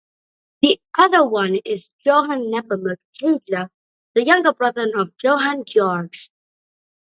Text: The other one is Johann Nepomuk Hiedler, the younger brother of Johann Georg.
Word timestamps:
The 0.63 0.81
other 0.97 1.27
one 1.29 1.57
is 1.63 1.93
Johann 2.03 2.49
Nepomuk 2.51 2.97
Hiedler, 3.21 3.69
the 4.15 4.23
younger 4.23 4.51
brother 4.51 4.91
of 4.97 5.13
Johann 5.23 5.63
Georg. 5.63 6.15